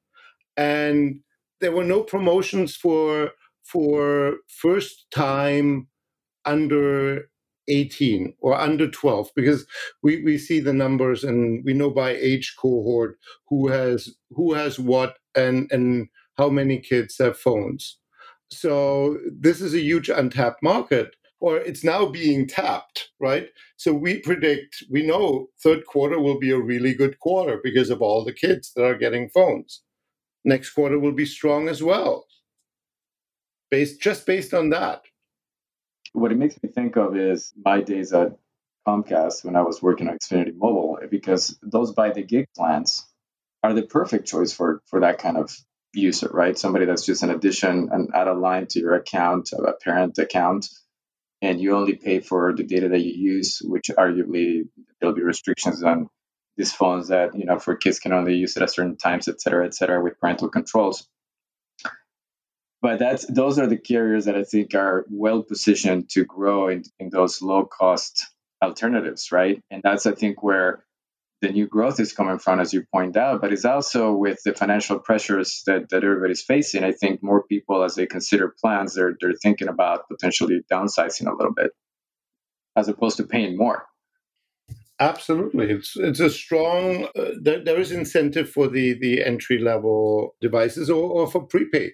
and 0.56 1.21
there 1.61 1.73
were 1.73 1.85
no 1.85 2.02
promotions 2.02 2.75
for 2.75 3.33
for 3.64 4.37
first 4.49 5.06
time 5.11 5.88
under 6.45 7.28
18 7.68 8.33
or 8.40 8.54
under 8.59 8.88
12 8.88 9.30
because 9.35 9.66
we, 10.02 10.23
we 10.23 10.38
see 10.38 10.61
the 10.61 10.73
numbers 10.73 11.25
and 11.25 11.64
we 11.64 11.75
know 11.75 11.90
by 11.90 12.11
age 12.11 12.54
cohort 12.59 13.18
who 13.49 13.68
has 13.68 14.14
who 14.30 14.54
has 14.54 14.78
what 14.78 15.16
and 15.35 15.71
and 15.73 16.09
how 16.38 16.49
many 16.49 16.78
kids 16.78 17.18
have 17.18 17.37
phones 17.37 17.99
so 18.50 19.18
this 19.30 19.60
is 19.60 19.74
a 19.74 19.80
huge 19.80 20.08
untapped 20.08 20.62
market 20.62 21.16
or 21.40 21.58
it's 21.58 21.84
now 21.84 22.06
being 22.06 22.46
tapped 22.46 23.06
right? 23.20 23.48
So 23.76 23.92
we 23.92 24.18
predict 24.20 24.84
we 24.90 25.06
know 25.06 25.48
third 25.62 25.86
quarter 25.86 26.20
will 26.20 26.38
be 26.38 26.50
a 26.50 26.58
really 26.58 26.94
good 26.94 27.18
quarter 27.18 27.60
because 27.62 27.90
of 27.90 28.02
all 28.02 28.24
the 28.24 28.32
kids 28.32 28.72
that 28.74 28.84
are 28.84 28.96
getting 28.96 29.28
phones. 29.28 29.82
Next 30.44 30.70
quarter 30.70 30.98
will 30.98 31.12
be 31.12 31.26
strong 31.26 31.68
as 31.68 31.82
well. 31.82 32.26
Based 33.70 34.00
just 34.00 34.26
based 34.26 34.54
on 34.54 34.70
that. 34.70 35.02
What 36.12 36.32
it 36.32 36.38
makes 36.38 36.62
me 36.62 36.70
think 36.70 36.96
of 36.96 37.16
is 37.16 37.52
my 37.64 37.80
days 37.80 38.12
at 38.12 38.38
Comcast 38.86 39.44
when 39.44 39.56
I 39.56 39.62
was 39.62 39.82
working 39.82 40.08
on 40.08 40.16
Xfinity 40.16 40.56
Mobile, 40.56 40.98
because 41.10 41.58
those 41.62 41.92
by 41.92 42.10
the 42.10 42.22
gig 42.22 42.46
plans 42.56 43.04
are 43.62 43.74
the 43.74 43.82
perfect 43.82 44.26
choice 44.28 44.52
for 44.52 44.82
for 44.86 45.00
that 45.00 45.18
kind 45.18 45.36
of 45.36 45.54
user, 45.96 46.30
right? 46.32 46.58
Somebody 46.58 46.86
that's 46.86 47.06
just 47.06 47.24
an 47.24 47.30
addition 47.30 47.90
and 47.92 48.10
add 48.14 48.28
a 48.28 48.34
line 48.34 48.66
to 48.68 48.80
your 48.80 48.94
account, 48.94 49.50
a 49.52 49.72
parent 49.74 50.18
account, 50.18 50.68
and 51.42 51.60
you 51.60 51.76
only 51.76 51.94
pay 51.96 52.20
for 52.20 52.54
the 52.56 52.64
data 52.64 52.90
that 52.90 53.00
you 53.00 53.12
use, 53.12 53.62
which 53.64 53.90
arguably 53.96 54.68
there'll 55.00 55.16
be 55.16 55.22
restrictions 55.22 55.82
on 55.82 56.08
these 56.56 56.72
phones 56.72 57.08
that 57.08 57.38
you 57.38 57.46
know 57.46 57.58
for 57.58 57.76
kids 57.76 58.00
can 58.00 58.12
only 58.12 58.36
use 58.36 58.56
it 58.56 58.62
at 58.64 58.70
certain 58.72 58.96
times, 58.98 59.28
et 59.28 59.40
cetera, 59.40 59.66
et 59.66 59.74
cetera, 59.74 60.02
with 60.02 60.20
parental 60.20 60.50
controls 60.50 61.02
but 62.82 63.00
that's 63.00 63.26
those 63.26 63.58
are 63.58 63.68
the 63.68 63.78
carriers 63.78 64.26
that 64.26 64.36
I 64.36 64.44
think 64.44 64.76
are 64.76 65.06
well 65.10 65.42
positioned 65.42 66.10
to 66.12 66.24
grow 66.24 66.68
in, 66.68 66.84
in 67.00 67.10
those 67.10 67.42
low 67.42 67.66
cost 67.66 68.26
alternatives, 68.62 69.32
right? 69.32 69.62
And 69.72 69.82
that's 69.84 70.06
I 70.06 70.12
think 70.12 70.44
where 70.44 70.84
the 71.42 71.50
new 71.50 71.66
growth 71.66 72.00
is 72.00 72.12
coming 72.12 72.38
from, 72.38 72.60
as 72.60 72.72
you 72.72 72.84
point 72.92 73.16
out, 73.16 73.40
but 73.40 73.52
it's 73.52 73.64
also 73.64 74.12
with 74.12 74.42
the 74.44 74.54
financial 74.54 74.98
pressures 74.98 75.62
that, 75.66 75.90
that 75.90 76.02
everybody's 76.02 76.42
facing. 76.42 76.82
I 76.82 76.92
think 76.92 77.22
more 77.22 77.42
people, 77.42 77.82
as 77.84 77.94
they 77.94 78.06
consider 78.06 78.54
plans, 78.60 78.94
they're 78.94 79.16
they're 79.20 79.34
thinking 79.34 79.68
about 79.68 80.08
potentially 80.08 80.60
downsizing 80.72 81.26
a 81.26 81.36
little 81.36 81.52
bit, 81.52 81.72
as 82.74 82.88
opposed 82.88 83.18
to 83.18 83.24
paying 83.24 83.56
more. 83.56 83.84
Absolutely, 84.98 85.70
it's 85.70 85.94
it's 85.96 86.20
a 86.20 86.30
strong. 86.30 87.04
Uh, 87.14 87.32
there, 87.42 87.62
there 87.62 87.78
is 87.78 87.92
incentive 87.92 88.48
for 88.48 88.66
the 88.66 88.94
the 88.98 89.22
entry 89.22 89.58
level 89.58 90.34
devices 90.40 90.88
or, 90.88 91.10
or 91.10 91.26
for 91.26 91.42
prepaid. 91.42 91.92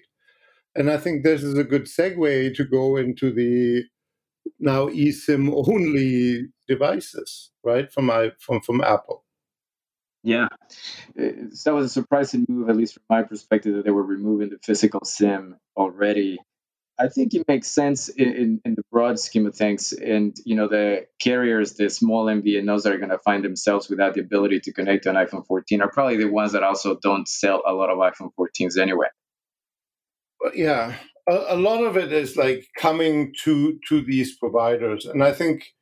And 0.75 0.89
I 0.89 0.97
think 0.97 1.23
this 1.23 1.43
is 1.43 1.57
a 1.57 1.63
good 1.63 1.83
segue 1.83 2.55
to 2.55 2.63
go 2.63 2.95
into 2.97 3.31
the 3.31 3.83
now 4.59 4.87
eSIM 4.87 5.51
only 5.67 6.47
devices, 6.67 7.51
right? 7.63 7.91
From 7.91 8.05
my 8.05 8.31
from 8.39 8.61
from 8.61 8.81
Apple. 8.81 9.22
Yeah, 10.23 10.47
so 11.17 11.69
that 11.69 11.73
was 11.73 11.85
a 11.85 11.89
surprising 11.89 12.45
move, 12.47 12.69
at 12.69 12.77
least 12.77 12.93
from 12.93 13.03
my 13.09 13.23
perspective, 13.23 13.75
that 13.75 13.83
they 13.83 13.91
were 13.91 14.03
removing 14.03 14.49
the 14.49 14.57
physical 14.63 15.01
SIM 15.03 15.57
already. 15.75 16.39
I 16.97 17.09
think 17.09 17.33
it 17.33 17.45
makes 17.47 17.69
sense 17.69 18.07
in, 18.07 18.33
in, 18.33 18.61
in, 18.63 18.75
the 18.75 18.83
broad 18.91 19.19
scheme 19.19 19.47
of 19.47 19.55
things. 19.55 19.91
And, 19.91 20.35
you 20.45 20.55
know, 20.55 20.67
the 20.67 21.07
carriers, 21.19 21.73
the 21.73 21.89
small 21.89 22.25
MVNOs 22.27 22.83
that 22.83 22.93
are 22.93 22.99
going 22.99 23.09
to 23.09 23.17
find 23.17 23.43
themselves 23.43 23.89
without 23.89 24.13
the 24.13 24.21
ability 24.21 24.61
to 24.61 24.71
connect 24.71 25.03
to 25.03 25.09
an 25.09 25.15
iPhone 25.15 25.45
14 25.45 25.81
are 25.81 25.91
probably 25.91 26.17
the 26.17 26.29
ones 26.29 26.51
that 26.51 26.63
also 26.63 26.97
don't 27.01 27.27
sell 27.27 27.63
a 27.65 27.73
lot 27.73 27.89
of 27.89 27.97
iPhone 27.97 28.29
14s 28.39 28.77
anyway 28.79 29.07
yeah, 30.53 30.95
a, 31.27 31.45
a, 31.49 31.55
lot 31.55 31.83
of 31.83 31.97
it 31.97 32.11
is 32.11 32.35
like 32.35 32.67
coming 32.77 33.33
to 33.43 33.79
to 33.89 34.01
these 34.01 34.37
providers, 34.37 35.05
and 35.05 35.23
I 35.23 35.31
think 35.31 35.73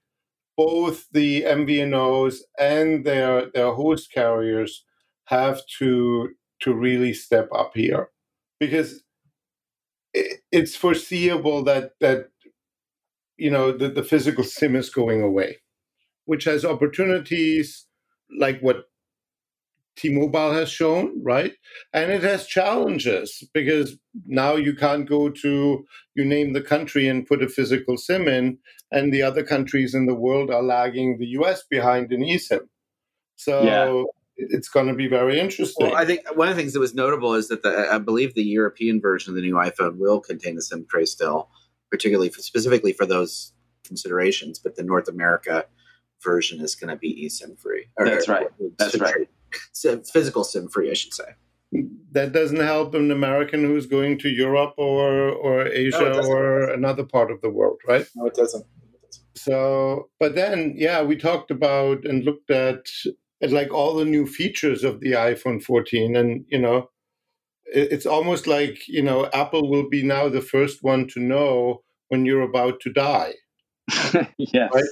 both 0.58 1.08
the 1.12 1.43
MVNOs 1.43 2.38
and 2.60 3.05
their 3.05 3.50
their 3.51 3.74
host 3.74 4.12
carriers 4.13 4.86
have 5.25 5.62
to 5.79 6.29
to 6.62 6.74
really 6.74 7.13
step 7.13 7.50
up 7.53 7.72
here. 7.75 8.10
Because 8.60 9.03
it, 10.13 10.41
it's 10.51 10.75
foreseeable 10.75 11.63
that 11.63 11.91
that 12.01 12.29
you 13.38 13.50
know 13.51 13.72
the, 13.72 13.89
the 13.89 14.03
physical 14.03 14.43
sim 14.43 14.75
is 14.75 14.89
going 14.89 15.22
away 15.22 15.58
which 16.25 16.46
has 16.46 16.63
opportunities 16.65 17.88
like 18.39 18.60
what 18.62 18.86
T-Mobile 20.01 20.51
has 20.53 20.72
shown, 20.72 21.22
right? 21.24 21.53
And 21.93 22.12
it 22.12 22.24
has 22.24 22.48
challenges 22.48 23.48
because 23.53 23.98
now 24.25 24.55
you 24.55 24.74
can't 24.75 25.08
go 25.08 25.29
to 25.29 25.86
you 26.15 26.25
name 26.25 26.53
the 26.53 26.62
country 26.62 27.08
and 27.08 27.27
put 27.27 27.43
a 27.43 27.48
physical 27.48 27.98
SIM 27.98 28.27
in, 28.27 28.58
and 28.91 29.13
the 29.13 29.22
other 29.22 29.43
countries 29.43 29.93
in 29.93 30.08
the 30.08 30.15
world 30.15 30.50
are 30.50 30.63
lagging 30.63 31.20
the 31.20 31.27
US 31.39 31.63
behind 31.70 32.12
in 32.12 32.22
eSIM. 32.22 32.67
So 33.36 33.63
yeah. 33.63 34.03
it's 34.38 34.70
going 34.70 34.88
to 34.88 34.96
be 34.96 35.08
very 35.08 35.39
interesting. 35.39 35.88
Well, 35.88 35.96
I 35.96 36.05
think 36.05 36.22
one 36.36 36.50
of 36.50 36.55
the 36.55 36.62
things 36.62 36.74
that 36.74 36.79
was 36.79 36.96
notable 36.96 37.36
is 37.36 37.48
that 37.50 37.62
the, 37.62 37.88
I 37.91 38.00
believe 38.00 38.34
the 38.34 38.43
European 38.43 39.00
version 39.01 39.31
of 39.31 39.36
the 39.36 39.43
new 39.43 39.53
iPhone 39.53 39.98
will 39.98 40.20
contain 40.20 40.55
the 40.55 40.63
SIM 40.63 40.88
tray 40.89 41.05
still, 41.05 41.50
particularly 41.91 42.29
for, 42.29 42.41
specifically 42.41 42.91
for 42.91 43.05
those 43.05 43.53
considerations. 43.84 44.58
But 44.58 44.77
the 44.77 44.84
North 44.84 45.08
America 45.08 45.65
version 46.24 46.60
is 46.60 46.74
going 46.74 46.89
to 46.89 46.98
be 46.98 47.27
eSIM 47.27 47.60
free. 47.60 47.86
That's 47.98 48.27
right. 48.27 48.48
That's 48.79 49.00
right 49.00 49.27
physical 50.13 50.43
sim 50.43 50.67
free, 50.70 50.89
I 50.89 50.93
should 50.93 51.13
say. 51.13 51.36
That 52.12 52.34
doesn't 52.34 52.60
help 52.60 52.93
an 52.96 53.12
American 53.12 53.63
who's 53.63 53.86
going 53.86 54.20
to 54.20 54.29
Europe 54.29 54.74
or 54.77 55.29
or 55.29 55.67
Asia 55.67 56.12
no, 56.13 56.27
or 56.27 56.70
another 56.70 57.05
part 57.05 57.31
of 57.31 57.39
the 57.41 57.50
world, 57.50 57.79
right? 57.88 58.05
No, 58.15 58.25
it 58.25 58.36
doesn't. 58.36 58.65
So, 59.36 60.10
but 60.20 60.36
then, 60.36 60.74
yeah, 60.75 61.01
we 61.01 61.15
talked 61.15 61.50
about 61.50 62.05
and 62.05 62.24
looked 62.24 62.51
at, 62.51 62.86
at 63.41 63.51
like 63.51 63.74
all 63.74 63.96
the 63.96 64.05
new 64.05 64.27
features 64.27 64.84
of 64.84 65.00
the 65.00 65.13
iPhone 65.13 65.63
14, 65.63 66.15
and 66.15 66.46
you 66.50 66.60
know, 66.60 66.89
it, 67.74 67.91
it's 67.91 68.05
almost 68.05 68.48
like 68.48 68.88
you 68.88 69.01
know, 69.01 69.29
Apple 69.34 69.70
will 69.70 69.89
be 69.89 70.03
now 70.03 70.29
the 70.29 70.41
first 70.41 70.84
one 70.84 71.08
to 71.08 71.20
know 71.20 71.84
when 72.10 72.25
you're 72.25 72.41
about 72.41 72.81
to 72.81 72.91
die. 72.91 73.34
yes. 74.38 74.72
Right? 74.74 74.84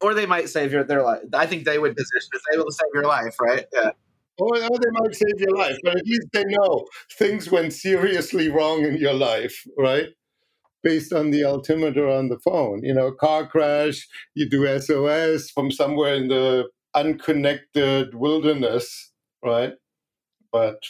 Or 0.00 0.14
they 0.14 0.26
might 0.26 0.48
save 0.48 0.72
your 0.72 0.84
their 0.84 1.02
life. 1.02 1.22
I 1.32 1.46
think 1.46 1.64
they 1.64 1.78
would 1.78 1.96
position 1.96 2.28
as 2.34 2.42
able 2.54 2.66
to 2.66 2.72
save 2.72 2.90
your 2.94 3.04
life, 3.04 3.36
right? 3.40 3.64
Yeah. 3.72 3.90
Or, 4.38 4.58
they 4.58 4.90
might 4.92 5.14
save 5.14 5.40
your 5.40 5.56
life, 5.56 5.78
but 5.82 5.96
at 5.96 6.04
least 6.04 6.28
they 6.34 6.44
know 6.44 6.86
things 7.18 7.50
went 7.50 7.72
seriously 7.72 8.50
wrong 8.50 8.84
in 8.84 8.98
your 8.98 9.14
life, 9.14 9.66
right? 9.78 10.08
Based 10.82 11.10
on 11.12 11.30
the 11.30 11.42
altimeter 11.42 12.06
on 12.06 12.28
the 12.28 12.38
phone, 12.38 12.82
you 12.84 12.92
know, 12.92 13.12
car 13.12 13.46
crash, 13.46 14.06
you 14.34 14.46
do 14.46 14.66
SOS 14.78 15.50
from 15.50 15.70
somewhere 15.70 16.14
in 16.14 16.28
the 16.28 16.68
unconnected 16.94 18.14
wilderness, 18.14 19.10
right? 19.42 19.72
But 20.52 20.82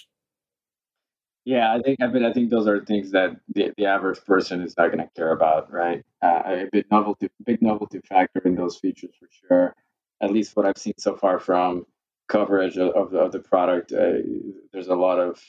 yeah, 1.47 1.73
I 1.73 1.81
think 1.81 2.03
I 2.03 2.09
mean 2.09 2.25
I 2.25 2.33
think 2.33 2.51
those 2.51 2.67
are 2.67 2.85
things 2.85 3.13
that 3.13 3.37
the, 3.55 3.73
the 3.77 3.87
average 3.87 4.19
person 4.27 4.63
is 4.63 4.77
not 4.77 4.89
going 4.89 4.99
to 4.99 5.09
care 5.17 5.31
about, 5.31 5.73
right? 5.73 6.05
Uh, 6.21 6.43
a 6.45 6.65
big 6.73 6.87
novelty, 6.91 7.29
big 7.45 7.63
novelty 7.63 8.01
factor 8.01 8.41
in 8.45 8.57
those 8.57 8.77
features 8.79 9.15
for 9.19 9.29
sure. 9.47 9.75
At 10.21 10.33
least 10.33 10.57
what 10.57 10.67
I've 10.67 10.77
seen 10.77 10.95
so 10.99 11.15
far 11.17 11.39
from 11.39 11.87
coverage 12.29 12.77
of, 12.77 12.91
of, 12.97 13.13
the, 13.13 13.19
of 13.19 13.31
the 13.31 13.39
product, 13.39 13.93
uh, 13.93 14.15
there's 14.73 14.89
a 14.89 14.97
lot 14.97 15.21
of 15.21 15.41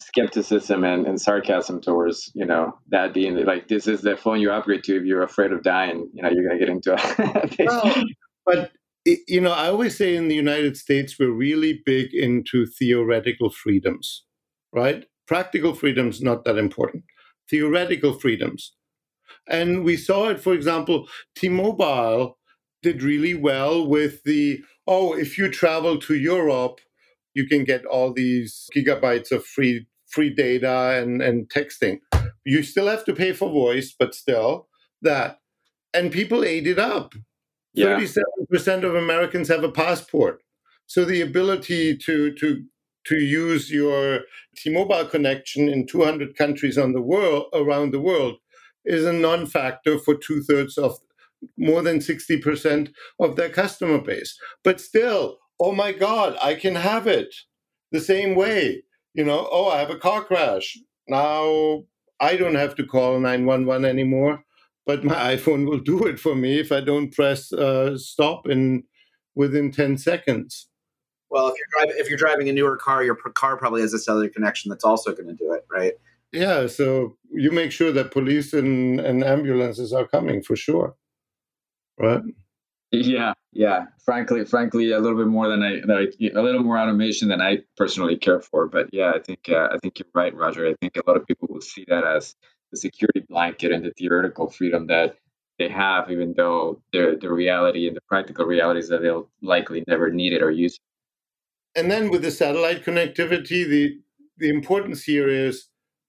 skepticism 0.00 0.82
and, 0.82 1.06
and 1.06 1.20
sarcasm 1.20 1.82
towards 1.82 2.32
you 2.34 2.46
know 2.46 2.78
that 2.88 3.12
being 3.12 3.36
like 3.44 3.68
this 3.68 3.86
is 3.86 4.00
the 4.00 4.16
phone 4.16 4.40
you 4.40 4.50
upgrade 4.50 4.82
to 4.84 4.96
if 4.96 5.04
you're 5.04 5.22
afraid 5.22 5.52
of 5.52 5.62
dying. 5.62 6.08
You 6.14 6.22
know 6.22 6.30
you're 6.30 6.48
going 6.48 6.58
to 6.58 6.64
get 6.64 6.72
into 6.72 6.96
it. 6.98 7.66
well, 7.66 8.04
but 8.46 8.72
you 9.04 9.42
know 9.42 9.52
I 9.52 9.68
always 9.68 9.94
say 9.94 10.16
in 10.16 10.28
the 10.28 10.34
United 10.34 10.78
States 10.78 11.18
we're 11.18 11.30
really 11.30 11.82
big 11.84 12.14
into 12.14 12.64
theoretical 12.64 13.50
freedoms 13.50 14.24
right? 14.72 15.04
Practical 15.26 15.74
freedoms 15.74 16.20
not 16.20 16.44
that 16.44 16.58
important. 16.58 17.04
Theoretical 17.50 18.14
freedoms. 18.14 18.74
And 19.48 19.84
we 19.84 19.96
saw 19.96 20.28
it, 20.28 20.40
for 20.40 20.54
example, 20.54 21.08
T 21.34 21.48
Mobile 21.48 22.38
did 22.82 23.02
really 23.02 23.34
well 23.34 23.86
with 23.86 24.22
the 24.24 24.60
oh, 24.86 25.16
if 25.16 25.38
you 25.38 25.50
travel 25.50 25.98
to 26.00 26.14
Europe, 26.14 26.80
you 27.34 27.46
can 27.46 27.64
get 27.64 27.84
all 27.86 28.12
these 28.12 28.68
gigabytes 28.74 29.30
of 29.30 29.44
free 29.44 29.86
free 30.08 30.30
data 30.30 31.00
and, 31.00 31.22
and 31.22 31.48
texting. 31.48 32.00
You 32.44 32.62
still 32.62 32.88
have 32.88 33.04
to 33.06 33.14
pay 33.14 33.32
for 33.32 33.48
voice, 33.50 33.94
but 33.98 34.14
still 34.14 34.68
that. 35.00 35.38
And 35.94 36.10
people 36.12 36.44
ate 36.44 36.66
it 36.66 36.78
up. 36.78 37.14
Thirty-seven 37.76 38.46
percent 38.50 38.84
of 38.84 38.94
Americans 38.94 39.48
have 39.48 39.64
a 39.64 39.70
passport. 39.70 40.42
So 40.86 41.04
the 41.04 41.22
ability 41.22 41.96
to 41.98 42.32
to 42.34 42.64
to 43.06 43.16
use 43.16 43.70
your 43.70 44.20
T-Mobile 44.56 45.06
connection 45.06 45.68
in 45.68 45.86
200 45.86 46.36
countries 46.36 46.78
on 46.78 46.92
the 46.92 47.02
world 47.02 47.46
around 47.52 47.92
the 47.92 48.00
world 48.00 48.36
is 48.84 49.04
a 49.04 49.12
non-factor 49.12 49.98
for 49.98 50.14
two 50.14 50.42
thirds 50.42 50.76
of 50.78 50.98
more 51.56 51.82
than 51.82 51.98
60% 51.98 52.92
of 53.18 53.36
their 53.36 53.48
customer 53.48 53.98
base. 53.98 54.36
But 54.64 54.80
still, 54.80 55.38
oh 55.60 55.72
my 55.72 55.92
God, 55.92 56.36
I 56.42 56.54
can 56.54 56.74
have 56.74 57.06
it 57.06 57.34
the 57.90 58.00
same 58.00 58.34
way. 58.34 58.82
You 59.14 59.24
know, 59.24 59.48
oh, 59.50 59.68
I 59.68 59.78
have 59.78 59.90
a 59.90 59.98
car 59.98 60.24
crash. 60.24 60.78
Now 61.08 61.84
I 62.20 62.36
don't 62.36 62.54
have 62.54 62.74
to 62.76 62.86
call 62.86 63.18
911 63.18 63.84
anymore, 63.84 64.44
but 64.86 65.04
my 65.04 65.14
iPhone 65.36 65.68
will 65.68 65.80
do 65.80 66.06
it 66.06 66.18
for 66.18 66.34
me 66.34 66.58
if 66.58 66.72
I 66.72 66.80
don't 66.80 67.12
press 67.12 67.52
uh, 67.52 67.98
stop 67.98 68.48
in 68.48 68.84
within 69.34 69.72
10 69.72 69.98
seconds. 69.98 70.68
Well, 71.32 71.48
if 71.48 71.54
you're 71.56 71.66
driving 71.72 71.96
if 71.98 72.08
you're 72.10 72.18
driving 72.18 72.48
a 72.50 72.52
newer 72.52 72.76
car, 72.76 73.02
your 73.02 73.14
car 73.14 73.56
probably 73.56 73.80
has 73.80 73.94
a 73.94 73.98
cellular 73.98 74.28
connection 74.28 74.68
that's 74.68 74.84
also 74.84 75.12
going 75.12 75.28
to 75.28 75.34
do 75.34 75.50
it, 75.54 75.64
right? 75.72 75.94
Yeah, 76.30 76.66
so 76.66 77.16
you 77.30 77.50
make 77.50 77.72
sure 77.72 77.90
that 77.90 78.10
police 78.10 78.52
and, 78.52 79.00
and 79.00 79.24
ambulances 79.24 79.94
are 79.94 80.06
coming 80.06 80.42
for 80.42 80.56
sure. 80.56 80.94
Right? 81.98 82.22
Yeah, 82.90 83.32
yeah. 83.52 83.86
Frankly, 84.04 84.44
frankly, 84.44 84.92
a 84.92 84.98
little 84.98 85.16
bit 85.16 85.26
more 85.26 85.48
than 85.48 85.62
I, 85.62 85.80
than 85.80 85.90
I 85.90 86.38
a 86.38 86.42
little 86.42 86.62
more 86.62 86.78
automation 86.78 87.28
than 87.28 87.40
I 87.40 87.60
personally 87.78 88.16
care 88.16 88.42
for. 88.42 88.68
But 88.68 88.90
yeah, 88.92 89.12
I 89.14 89.18
think 89.18 89.48
uh, 89.48 89.68
I 89.72 89.78
think 89.78 89.98
you're 89.98 90.08
right, 90.14 90.34
Roger. 90.34 90.66
I 90.68 90.74
think 90.82 90.98
a 90.98 91.02
lot 91.06 91.16
of 91.16 91.26
people 91.26 91.48
will 91.50 91.62
see 91.62 91.86
that 91.88 92.04
as 92.04 92.34
the 92.70 92.76
security 92.76 93.24
blanket 93.26 93.72
and 93.72 93.82
the 93.82 93.92
theoretical 93.96 94.50
freedom 94.50 94.86
that 94.88 95.16
they 95.58 95.70
have, 95.70 96.10
even 96.10 96.34
though 96.36 96.82
the 96.92 97.16
the 97.18 97.32
reality 97.32 97.88
and 97.88 97.96
the 97.96 98.02
practical 98.02 98.44
reality 98.44 98.80
is 98.80 98.90
that 98.90 99.00
they'll 99.00 99.30
likely 99.40 99.82
never 99.88 100.10
need 100.10 100.34
it 100.34 100.42
or 100.42 100.50
use 100.50 100.74
it. 100.74 100.80
And 101.74 101.90
then 101.90 102.10
with 102.10 102.22
the 102.22 102.30
satellite 102.30 102.84
connectivity, 102.84 103.68
the 103.68 103.98
the 104.38 104.48
importance 104.48 105.04
here 105.04 105.28
is 105.28 105.68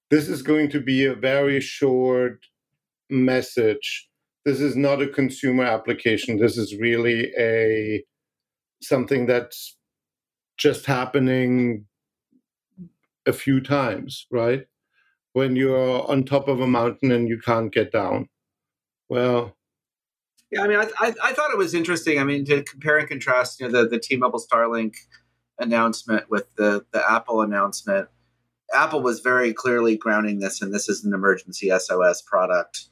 this 0.09 0.27
is 0.27 0.41
going 0.41 0.69
to 0.69 0.79
be 0.79 1.05
a 1.05 1.13
very 1.13 1.59
short 1.59 2.45
message 3.09 4.09
this 4.45 4.59
is 4.59 4.75
not 4.75 5.01
a 5.01 5.07
consumer 5.07 5.63
application. 5.63 6.37
This 6.37 6.57
is 6.57 6.75
really 6.75 7.31
a 7.37 8.03
something 8.81 9.25
that's 9.25 9.77
just 10.57 10.85
happening 10.85 11.85
a 13.25 13.31
few 13.31 13.61
times, 13.61 14.27
right? 14.29 14.65
When 15.31 15.55
you're 15.55 16.09
on 16.09 16.25
top 16.25 16.47
of 16.47 16.59
a 16.59 16.67
mountain 16.67 17.11
and 17.11 17.27
you 17.27 17.39
can't 17.39 17.73
get 17.73 17.91
down. 17.91 18.27
Well, 19.07 19.55
yeah, 20.51 20.61
I 20.61 20.67
mean, 20.67 20.77
I, 20.77 20.87
I, 20.99 21.13
I 21.23 21.33
thought 21.33 21.51
it 21.51 21.57
was 21.57 21.73
interesting. 21.73 22.19
I 22.19 22.23
mean, 22.23 22.45
to 22.45 22.61
compare 22.63 22.97
and 22.97 23.07
contrast, 23.07 23.59
you 23.59 23.67
know, 23.67 23.81
the, 23.83 23.89
the 23.89 23.99
T-Mobile 23.99 24.39
Starlink 24.41 24.93
announcement 25.59 26.29
with 26.29 26.53
the 26.55 26.85
the 26.91 27.11
Apple 27.11 27.41
announcement. 27.41 28.09
Apple 28.73 29.01
was 29.01 29.19
very 29.19 29.53
clearly 29.53 29.97
grounding 29.97 30.39
this, 30.39 30.61
and 30.61 30.73
this 30.73 30.89
is 30.89 31.03
an 31.03 31.13
emergency 31.13 31.71
SOS 31.77 32.21
product 32.21 32.87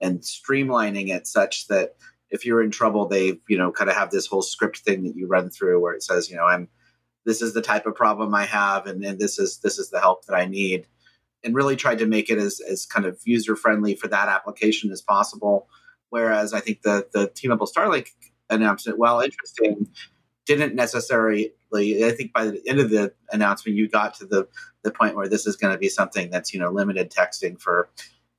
and 0.00 0.20
streamlining 0.20 1.08
it 1.08 1.26
such 1.26 1.68
that 1.68 1.96
if 2.30 2.44
you're 2.44 2.62
in 2.62 2.70
trouble, 2.70 3.06
they 3.06 3.40
you 3.48 3.58
know 3.58 3.72
kind 3.72 3.90
of 3.90 3.96
have 3.96 4.10
this 4.10 4.26
whole 4.26 4.42
script 4.42 4.78
thing 4.78 5.04
that 5.04 5.16
you 5.16 5.26
run 5.26 5.50
through 5.50 5.80
where 5.80 5.94
it 5.94 6.02
says 6.02 6.30
you 6.30 6.36
know 6.36 6.44
I'm 6.44 6.68
this 7.24 7.42
is 7.42 7.54
the 7.54 7.62
type 7.62 7.86
of 7.86 7.94
problem 7.94 8.34
I 8.34 8.44
have 8.44 8.86
and, 8.86 9.04
and 9.04 9.18
this 9.18 9.38
is 9.38 9.58
this 9.58 9.78
is 9.78 9.90
the 9.90 10.00
help 10.00 10.26
that 10.26 10.36
I 10.36 10.46
need, 10.46 10.86
and 11.44 11.54
really 11.54 11.76
tried 11.76 11.98
to 11.98 12.06
make 12.06 12.30
it 12.30 12.38
as 12.38 12.60
as 12.60 12.86
kind 12.86 13.06
of 13.06 13.20
user 13.24 13.56
friendly 13.56 13.94
for 13.94 14.08
that 14.08 14.28
application 14.28 14.90
as 14.92 15.02
possible. 15.02 15.68
Whereas 16.10 16.52
I 16.52 16.60
think 16.60 16.82
the 16.82 17.08
the 17.12 17.28
T-Mobile 17.34 17.66
Starlink 17.66 18.08
announcement, 18.48 18.98
while 18.98 19.20
interesting, 19.20 19.88
didn't 20.46 20.74
necessarily. 20.74 21.52
I 21.74 22.12
think 22.12 22.32
by 22.32 22.46
the 22.46 22.62
end 22.66 22.78
of 22.78 22.90
the 22.90 23.12
announcement, 23.32 23.76
you 23.76 23.88
got 23.88 24.14
to 24.14 24.26
the 24.26 24.48
the 24.82 24.92
point 24.92 25.16
where 25.16 25.28
this 25.28 25.46
is 25.46 25.56
going 25.56 25.74
to 25.74 25.78
be 25.78 25.88
something 25.88 26.30
that's 26.30 26.54
you 26.54 26.60
know 26.60 26.70
limited 26.70 27.10
texting 27.10 27.60
for 27.60 27.90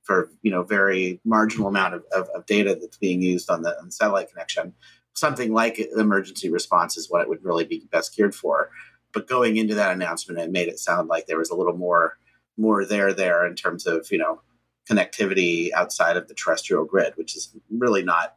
for 0.02 0.30
you 0.42 0.50
know 0.50 0.62
very 0.62 1.20
marginal 1.24 1.68
amount 1.68 1.94
of, 1.94 2.04
of, 2.12 2.28
of 2.30 2.46
data 2.46 2.76
that's 2.80 2.96
being 2.96 3.22
used 3.22 3.50
on 3.50 3.62
the, 3.62 3.78
on 3.78 3.86
the, 3.86 3.92
satellite 3.92 4.30
connection. 4.30 4.72
Something 5.14 5.52
like 5.52 5.78
emergency 5.96 6.48
response 6.48 6.96
is 6.96 7.10
what 7.10 7.20
it 7.20 7.28
would 7.28 7.44
really 7.44 7.64
be 7.64 7.86
best 7.90 8.16
geared 8.16 8.34
for. 8.34 8.70
But 9.12 9.28
going 9.28 9.56
into 9.56 9.74
that 9.74 9.92
announcement, 9.92 10.40
it 10.40 10.50
made 10.50 10.68
it 10.68 10.78
sound 10.78 11.08
like 11.08 11.26
there 11.26 11.38
was 11.38 11.50
a 11.50 11.56
little 11.56 11.76
more 11.76 12.18
more 12.56 12.84
there 12.84 13.12
there 13.12 13.46
in 13.46 13.54
terms 13.54 13.86
of 13.86 14.10
you 14.10 14.18
know 14.18 14.40
connectivity 14.90 15.70
outside 15.72 16.16
of 16.16 16.28
the 16.28 16.34
terrestrial 16.34 16.84
grid, 16.84 17.12
which 17.16 17.36
is 17.36 17.54
really 17.70 18.02
not 18.02 18.36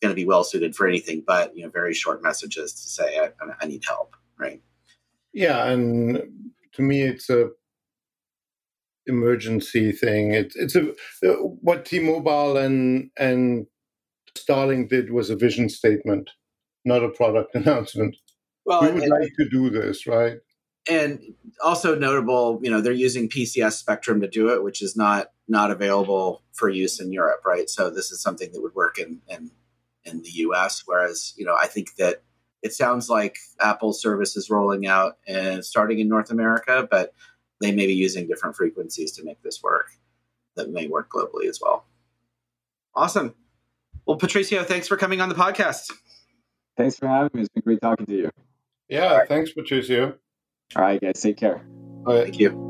going 0.00 0.10
to 0.10 0.16
be 0.16 0.24
well 0.24 0.44
suited 0.44 0.74
for 0.74 0.86
anything 0.86 1.22
but 1.26 1.54
you 1.56 1.62
know 1.62 1.70
very 1.70 1.94
short 1.94 2.22
messages 2.22 2.72
to 2.72 2.88
say 2.88 3.18
I, 3.18 3.30
I 3.60 3.66
need 3.66 3.84
help, 3.84 4.16
right? 4.38 4.62
Yeah, 5.32 5.66
and 5.66 6.22
to 6.72 6.82
me, 6.82 7.02
it's 7.02 7.30
a 7.30 7.50
emergency 9.06 9.92
thing. 9.92 10.32
It's 10.32 10.56
it's 10.56 10.74
a 10.74 10.90
uh, 10.90 11.34
what 11.62 11.84
T-Mobile 11.84 12.56
and 12.56 13.10
and 13.16 13.66
Starlink 14.36 14.88
did 14.88 15.12
was 15.12 15.30
a 15.30 15.36
vision 15.36 15.68
statement, 15.68 16.30
not 16.84 17.04
a 17.04 17.10
product 17.10 17.54
announcement. 17.54 18.16
Well, 18.64 18.82
we 18.82 18.92
would 18.92 19.02
and, 19.02 19.12
like 19.12 19.32
to 19.36 19.48
do 19.48 19.70
this, 19.70 20.06
right? 20.06 20.38
And 20.88 21.20
also 21.62 21.94
notable, 21.94 22.58
you 22.62 22.70
know, 22.70 22.80
they're 22.80 22.92
using 22.92 23.28
PCS 23.28 23.72
spectrum 23.72 24.20
to 24.22 24.28
do 24.28 24.48
it, 24.48 24.64
which 24.64 24.82
is 24.82 24.96
not 24.96 25.28
not 25.48 25.70
available 25.70 26.42
for 26.52 26.68
use 26.68 27.00
in 27.00 27.12
Europe, 27.12 27.42
right? 27.44 27.68
So 27.68 27.90
this 27.90 28.10
is 28.10 28.20
something 28.20 28.50
that 28.52 28.62
would 28.62 28.74
work 28.74 28.98
in 28.98 29.20
in 29.28 29.50
in 30.04 30.22
the 30.22 30.30
US. 30.30 30.82
Whereas, 30.86 31.34
you 31.36 31.44
know, 31.44 31.56
I 31.60 31.66
think 31.66 31.96
that 31.96 32.22
it 32.62 32.72
sounds 32.72 33.08
like 33.08 33.36
Apple 33.60 33.92
service 33.92 34.36
is 34.36 34.50
rolling 34.50 34.86
out 34.86 35.18
and 35.26 35.64
starting 35.64 35.98
in 35.98 36.08
North 36.08 36.30
America, 36.30 36.86
but 36.90 37.14
they 37.60 37.72
may 37.72 37.86
be 37.86 37.94
using 37.94 38.26
different 38.26 38.56
frequencies 38.56 39.12
to 39.12 39.24
make 39.24 39.42
this 39.42 39.62
work 39.62 39.86
that 40.56 40.70
may 40.70 40.86
work 40.86 41.10
globally 41.10 41.48
as 41.48 41.60
well. 41.62 41.86
Awesome. 42.94 43.34
Well, 44.06 44.16
Patricio, 44.16 44.64
thanks 44.64 44.88
for 44.88 44.96
coming 44.96 45.20
on 45.20 45.28
the 45.28 45.34
podcast. 45.34 45.90
Thanks 46.76 46.96
for 46.96 47.06
having 47.06 47.30
me. 47.34 47.40
It's 47.42 47.48
been 47.50 47.62
great 47.62 47.80
talking 47.80 48.06
to 48.06 48.14
you. 48.14 48.30
Yeah, 48.88 49.18
right. 49.18 49.28
thanks, 49.28 49.52
Patricio. 49.52 50.16
All 50.76 50.82
right, 50.82 51.00
guys. 51.00 51.20
Take 51.20 51.36
care. 51.36 51.62
Thank 52.06 52.38
you. 52.38 52.69